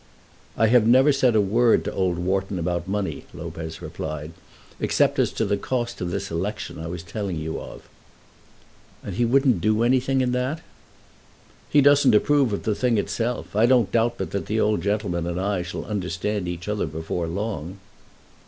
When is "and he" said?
9.03-9.25